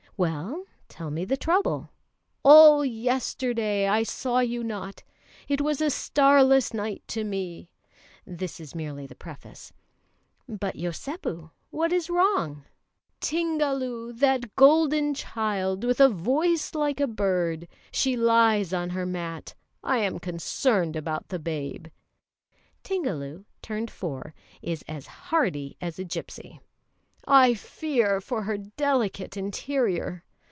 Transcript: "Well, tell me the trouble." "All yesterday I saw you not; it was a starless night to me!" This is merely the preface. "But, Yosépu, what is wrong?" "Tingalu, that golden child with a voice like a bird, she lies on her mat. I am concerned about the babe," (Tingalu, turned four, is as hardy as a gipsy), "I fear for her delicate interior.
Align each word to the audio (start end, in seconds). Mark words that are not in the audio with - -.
"Well, 0.17 0.65
tell 0.87 1.09
me 1.09 1.25
the 1.25 1.35
trouble." 1.35 1.89
"All 2.45 2.85
yesterday 2.85 3.87
I 3.87 4.03
saw 4.03 4.37
you 4.37 4.63
not; 4.63 5.01
it 5.47 5.61
was 5.61 5.81
a 5.81 5.89
starless 5.89 6.75
night 6.75 7.01
to 7.07 7.23
me!" 7.23 7.71
This 8.23 8.59
is 8.59 8.75
merely 8.75 9.07
the 9.07 9.15
preface. 9.15 9.73
"But, 10.47 10.75
Yosépu, 10.75 11.49
what 11.71 11.91
is 11.91 12.07
wrong?" 12.11 12.65
"Tingalu, 13.19 14.13
that 14.19 14.55
golden 14.55 15.15
child 15.15 15.83
with 15.83 15.99
a 15.99 16.07
voice 16.07 16.75
like 16.75 16.99
a 16.99 17.07
bird, 17.07 17.67
she 17.91 18.15
lies 18.15 18.71
on 18.73 18.91
her 18.91 19.07
mat. 19.07 19.55
I 19.83 19.97
am 19.99 20.19
concerned 20.19 20.95
about 20.95 21.29
the 21.29 21.39
babe," 21.39 21.87
(Tingalu, 22.83 23.45
turned 23.63 23.89
four, 23.89 24.35
is 24.61 24.83
as 24.87 25.07
hardy 25.07 25.77
as 25.81 25.97
a 25.97 26.03
gipsy), 26.03 26.61
"I 27.27 27.53
fear 27.53 28.19
for 28.19 28.41
her 28.43 28.57
delicate 28.57 29.37
interior. 29.37 30.23